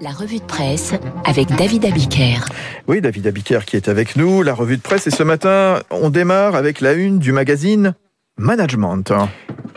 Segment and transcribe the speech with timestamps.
[0.00, 0.92] La revue de presse
[1.24, 2.40] avec David Abiker.
[2.88, 4.42] Oui, David Abiker qui est avec nous.
[4.42, 7.94] La revue de presse et ce matin, on démarre avec la une du magazine
[8.36, 9.12] Management.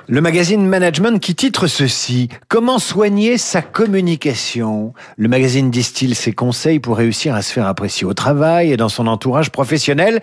[0.10, 4.94] Le magazine Management qui titre ceci Comment soigner sa communication?
[5.18, 8.88] Le magazine distille ses conseils pour réussir à se faire apprécier au travail et dans
[8.88, 10.22] son entourage professionnel.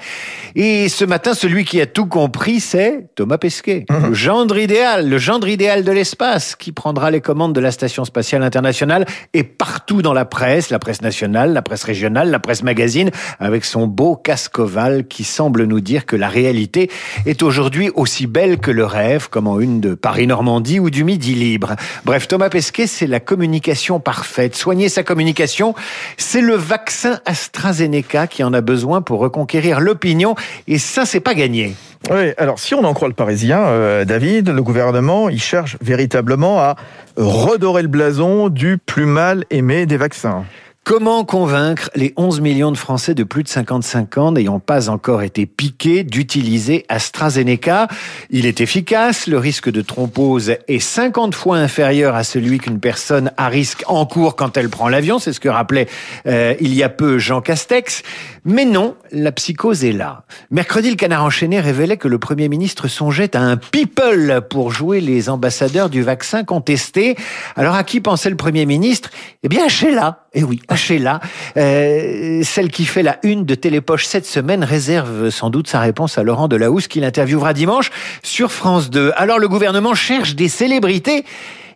[0.55, 4.07] Et ce matin, celui qui a tout compris, c'est Thomas Pesquet, Mhm.
[4.09, 8.07] le gendre idéal, le gendre idéal de l'espace, qui prendra les commandes de la Station
[8.07, 9.05] spatiale internationale
[9.35, 13.67] et partout dans la presse, la presse nationale, la presse régionale, la presse magazine, avec
[13.67, 16.91] son beau casque ovale qui semble nous dire que la réalité
[17.27, 21.35] est aujourd'hui aussi belle que le rêve, comme en une de Paris-Normandie ou du Midi
[21.35, 21.77] Libre.
[22.05, 24.55] Bref, Thomas Pesquet, c'est la communication parfaite.
[24.55, 25.75] Soigner sa communication,
[26.17, 30.35] c'est le vaccin AstraZeneca qui en a besoin pour reconquérir l'opinion,
[30.69, 31.75] et ça, c'est pas gagné.
[32.11, 36.61] Oui, alors si on en croit le Parisien, euh, David, le gouvernement, il cherche véritablement
[36.61, 36.77] à
[37.17, 40.45] redorer le blason du plus mal aimé des vaccins.
[40.85, 45.23] Comment convaincre les 11 millions de Français de plus de 55 ans n'ayant pas encore
[45.23, 47.89] été piqués d'utiliser AstraZeneca?
[48.29, 53.33] Il est efficace, le risque de thrombose est 50 fois inférieur à celui qu'une personne
[53.39, 55.89] à risque encourt quand elle prend l'avion, c'est ce que rappelait
[56.27, 58.03] euh, il y a peu Jean Castex.
[58.47, 60.25] Mais non, la psychose est là.
[60.51, 65.01] Mercredi, le canard enchaîné révélait que le Premier ministre songeait à un people pour jouer
[65.01, 67.17] les ambassadeurs du vaccin contesté.
[67.57, 69.09] Alors à qui pensait le Premier ministre?
[69.45, 70.27] Eh bien à Sheila.
[70.35, 71.21] Eh oui, à Sheila.
[71.57, 76.19] Euh, celle qui fait la une de Télépoche cette semaine réserve sans doute sa réponse
[76.19, 77.91] à Laurent Delahousse qui l'interviewera dimanche
[78.23, 79.13] sur France 2.
[79.17, 81.25] Alors le gouvernement cherche des célébrités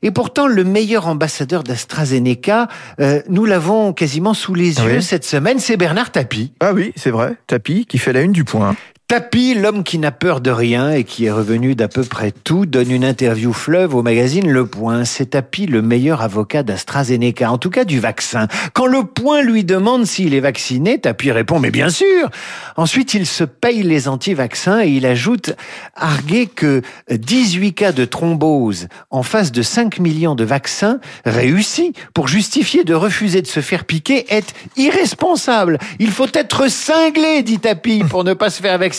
[0.02, 2.68] et pourtant, le meilleur ambassadeur d'AstraZeneca,
[3.00, 5.02] euh, nous l'avons quasiment sous les yeux Oui.
[5.02, 6.52] cette semaine, c'est Bernard Tapie.
[6.60, 8.76] Ah oui, c'est vrai, Tapi qui fait la une du point.
[9.08, 12.66] Tapi, l'homme qui n'a peur de rien et qui est revenu d'à peu près tout,
[12.66, 15.06] donne une interview fleuve au magazine Le Point.
[15.06, 18.48] C'est Tapi le meilleur avocat d'AstraZeneca, en tout cas du vaccin.
[18.74, 22.28] Quand Le Point lui demande s'il est vacciné, Tapi répond mais bien sûr.
[22.76, 25.54] Ensuite, il se paye les anti-vaccins et il ajoute
[25.94, 32.28] arguer que 18 cas de thrombose en face de 5 millions de vaccins réussis pour
[32.28, 35.78] justifier de refuser de se faire piquer est irresponsable.
[35.98, 38.97] Il faut être cinglé, dit Tapi, pour ne pas se faire vacciner.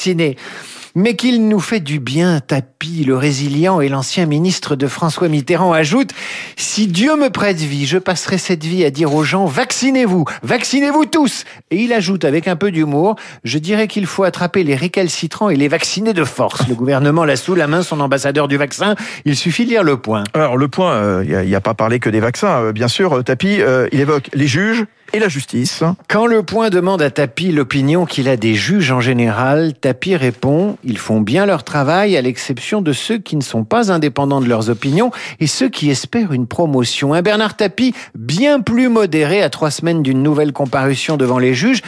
[0.95, 5.71] Mais qu'il nous fait du bien, Tapi, le résilient et l'ancien ministre de François Mitterrand
[5.71, 6.11] ajoute
[6.57, 11.05] Si Dieu me prête vie, je passerai cette vie à dire aux gens vaccinez-vous, vaccinez-vous
[11.05, 11.45] tous.
[11.69, 15.55] Et il ajoute avec un peu d'humour Je dirais qu'il faut attraper les récalcitrants et
[15.55, 16.67] les vacciner de force.
[16.67, 18.95] Le gouvernement l'a sous la main, son ambassadeur du vaccin.
[19.25, 20.23] Il suffit de lire le point.
[20.33, 23.19] Alors le point, euh, il n'y a, pas parlé que des vaccins, euh, bien sûr,
[23.19, 23.61] euh, Tapi,
[23.91, 25.83] il évoque les juges et la justice.
[26.07, 30.77] Quand le point demande à Tapi l'opinion qu'il a des juges en général, Tapi répond
[30.83, 34.47] ils font bien leur travail à l'exception de ceux qui ne sont pas indépendants de
[34.47, 37.13] leurs opinions et ceux qui espèrent une promotion.
[37.13, 41.81] Un Bernard Tapi bien plus modéré à trois semaines d'une nouvelle comparution devant les juges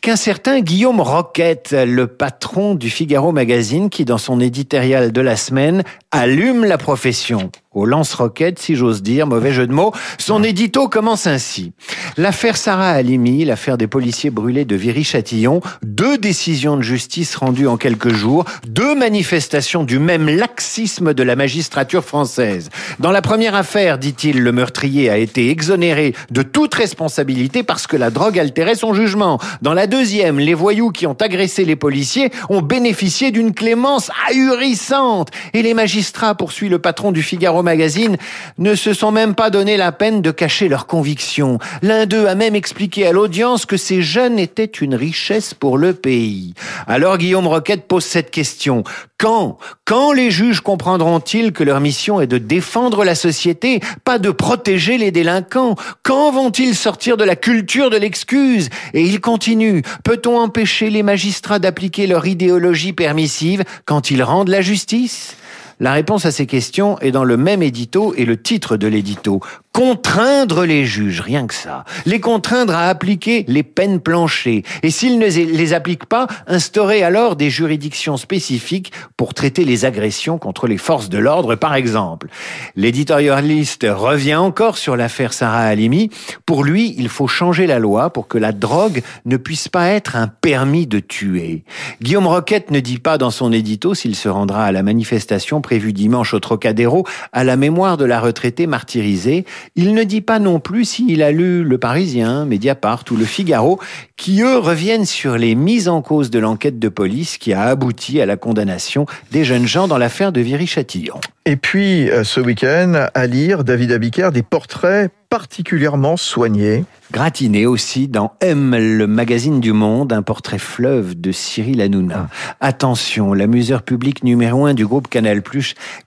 [0.00, 5.36] qu'un certain Guillaume Roquette, le patron du Figaro Magazine, qui dans son éditorial de la
[5.36, 7.50] semaine allume la profession.
[7.72, 11.70] Au lance-roquette, si j'ose dire, mauvais jeu de mots, son édito commence ainsi.
[12.16, 17.76] L'affaire Sarah Halimi, l'affaire des policiers brûlés de Viry-Châtillon, deux décisions de justice rendues en
[17.76, 22.70] quelques jours, deux manifestations du même laxisme de la magistrature française.
[22.98, 27.96] Dans la première affaire, dit-il, le meurtrier a été exonéré de toute responsabilité parce que
[27.96, 29.38] la drogue altérait son jugement.
[29.62, 35.28] Dans la deuxième, les voyous qui ont agressé les policiers ont bénéficié d'une clémence ahurissante.
[35.54, 38.16] Et les magistrats, poursuit le patron du Figaro Magazine,
[38.58, 41.58] ne se sont même pas donné la peine de cacher leurs convictions.
[41.82, 45.92] L'un d'eux a même expliqué à l'audience que ces jeunes étaient une richesse pour le
[45.92, 46.54] pays.
[46.86, 48.84] Alors Guillaume Roquette pose cette question.
[49.18, 54.30] Quand Quand les juges comprendront-ils que leur mission est de défendre la société, pas de
[54.30, 55.76] protéger les délinquants?
[56.02, 58.70] Quand vont-ils sortir de la culture de l'excuse?
[58.94, 59.82] Et il continue.
[60.04, 65.36] Peut-on empêcher les magistrats d'appliquer leur idéologie permissive quand ils rendent la justice?
[65.80, 69.40] La réponse à ces questions est dans le même édito et le titre de l'édito.
[69.72, 71.84] Contraindre les juges, rien que ça.
[72.04, 74.64] Les contraindre à appliquer les peines planchées.
[74.82, 80.38] Et s'ils ne les appliquent pas, instaurer alors des juridictions spécifiques pour traiter les agressions
[80.38, 82.28] contre les forces de l'ordre, par exemple.
[82.74, 86.10] L'éditorialiste revient encore sur l'affaire Sarah Halimi.
[86.46, 90.16] Pour lui, il faut changer la loi pour que la drogue ne puisse pas être
[90.16, 91.62] un permis de tuer.
[92.02, 95.92] Guillaume Roquette ne dit pas dans son édito s'il se rendra à la manifestation prévue
[95.92, 99.44] dimanche au Trocadéro à la mémoire de la retraitée martyrisée.
[99.76, 103.80] Il ne dit pas non plus s'il a lu Le Parisien, Mediapart ou Le Figaro,
[104.16, 108.20] qui eux reviennent sur les mises en cause de l'enquête de police qui a abouti
[108.20, 111.20] à la condamnation des jeunes gens dans l'affaire de Viry-Châtillon.
[111.46, 116.84] Et puis, euh, ce week-end, à lire, David Abiker, des portraits particulièrement soigné.
[117.12, 122.28] Gratiné aussi dans M, le magazine du Monde, un portrait fleuve de Cyril Hanouna.
[122.60, 125.42] Attention, l'amuseur public numéro un du groupe Canal+,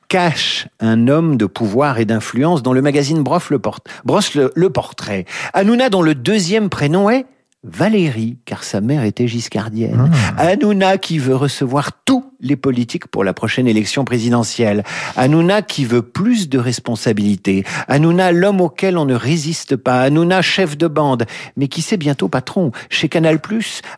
[0.09, 3.61] cache un homme de pouvoir et d'influence dont le magazine brosse le,
[4.03, 5.25] brosse le, le portrait.
[5.53, 7.25] Hanouna dont le deuxième prénom est
[7.63, 10.11] Valérie, car sa mère était giscardienne.
[10.37, 10.47] Ah.
[10.49, 14.83] Hanouna qui veut recevoir tous les politiques pour la prochaine élection présidentielle.
[15.15, 17.63] Hanouna qui veut plus de responsabilités.
[17.87, 20.01] Hanouna, l'homme auquel on ne résiste pas.
[20.01, 21.25] Hanouna, chef de bande,
[21.57, 22.71] mais qui sait bientôt patron.
[22.89, 23.39] Chez Canal+,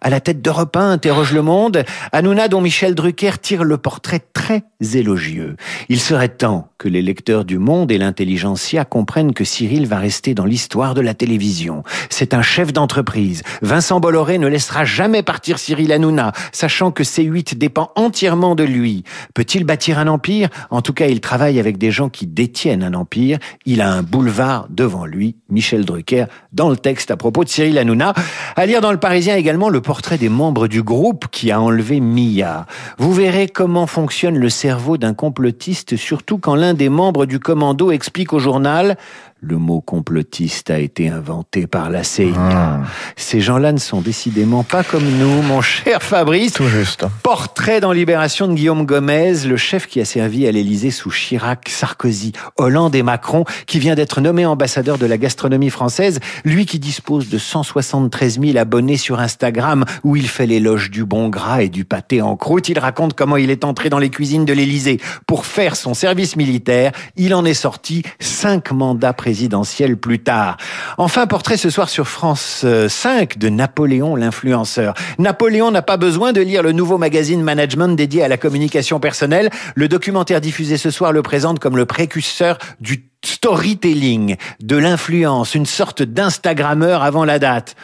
[0.02, 1.84] à la tête d'Europe 1, interroge le monde.
[2.14, 4.64] Hanouna dont Michel Drucker tire le portrait très
[4.94, 5.58] élogieux.
[5.90, 10.34] Il serait temps que les lecteurs du Monde et l'intelligentsia comprennent que Cyril va rester
[10.34, 11.84] dans l'histoire de la télévision.
[12.10, 17.58] C'est un chef d'entreprise Vincent Bolloré ne laissera jamais partir Cyril Hanouna, sachant que C8
[17.58, 19.04] dépend entièrement de lui.
[19.34, 20.50] Peut-il bâtir un empire?
[20.70, 23.40] En tout cas, il travaille avec des gens qui détiennent un empire.
[23.66, 27.78] Il a un boulevard devant lui, Michel Drucker, dans le texte à propos de Cyril
[27.78, 28.14] Hanouna.
[28.56, 32.00] À lire dans le Parisien également le portrait des membres du groupe qui a enlevé
[32.00, 32.66] Mia.
[32.98, 37.92] Vous verrez comment fonctionne le cerveau d'un complotiste, surtout quand l'un des membres du commando
[37.92, 38.98] explique au journal
[39.42, 42.34] le mot complotiste a été inventé par la CIA.
[42.38, 42.80] Ah.
[43.18, 46.54] Ces gens-là ne sont décidément pas comme nous, mon cher Fabrice.
[46.54, 47.06] Tout juste.
[47.22, 51.68] Portrait dans Libération de Guillaume Gomez, le chef qui a servi à l'Élysée sous Chirac,
[51.68, 56.80] Sarkozy, Hollande et Macron, qui vient d'être nommé ambassadeur de la gastronomie française, lui qui
[56.80, 61.70] dispose de 173 000 abonnés sur Instagram, où il fait l'éloge du bon gras et
[61.70, 62.70] du pâté en croûte.
[62.70, 66.38] Il raconte comment il est entré dans les cuisines de l'Élysée pour faire son service
[66.38, 66.94] militaire.
[67.18, 70.56] Il en est sorti cinq mandats présidentielle plus tard.
[71.00, 74.94] Enfin, portrait ce soir sur France 5 euh, de Napoléon l'influenceur.
[75.18, 79.50] Napoléon n'a pas besoin de lire le nouveau magazine Management dédié à la communication personnelle.
[79.74, 85.66] Le documentaire diffusé ce soir le présente comme le précurseur du storytelling, de l'influence, une
[85.66, 87.76] sorte d'Instagrammeur avant la date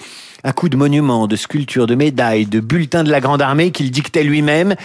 [0.44, 3.92] à coup de monuments, de sculptures, de médailles, de bulletins de la Grande Armée qu'il
[3.92, 4.76] dictait lui-même,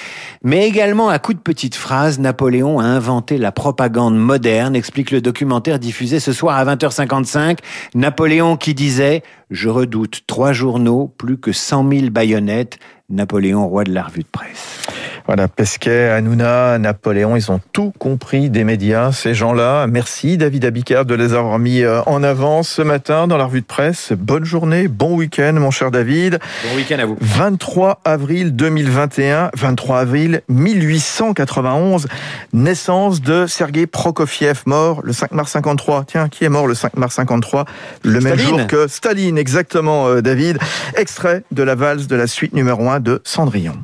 [0.43, 5.21] mais également à coup de petites phrases, Napoléon a inventé la propagande moderne, explique le
[5.21, 7.59] documentaire diffusé ce soir à 20h55.
[7.95, 12.79] Napoléon qui disait «Je redoute trois journaux, plus que cent mille baïonnettes»,
[13.09, 14.83] Napoléon, roi de la revue de presse.
[15.27, 19.89] Voilà, Pesquet, Hanouna, Napoléon, ils ont tout compris des médias, ces gens-là.
[19.89, 23.61] Merci David Abicard de les avoir mis euh, en avant ce matin dans la revue
[23.61, 24.13] de presse.
[24.13, 26.39] Bonne journée, bon week-end mon cher David.
[26.71, 27.17] Bon week-end à vous.
[27.21, 32.07] 23 avril 2021, 23 avril 1891,
[32.53, 36.05] naissance de Sergei Prokofiev, mort le 5 mars 53.
[36.07, 37.65] Tiens, qui est mort le 5 mars 53
[38.05, 40.59] Le même jour que Staline, exactement euh, David.
[40.95, 43.75] Extrait de la valse de la suite numéro 1 de Cendrillon.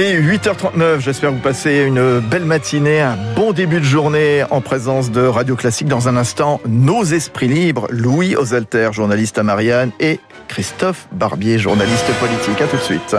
[0.00, 4.62] Il est 8h39, j'espère vous passez une belle matinée, un bon début de journée en
[4.62, 5.88] présence de Radio Classique.
[5.88, 10.18] Dans un instant, nos esprits libres, Louis Osalter, journaliste à Marianne, et
[10.48, 12.62] Christophe Barbier, journaliste politique.
[12.62, 13.14] À tout de suite.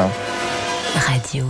[0.96, 1.46] Radio.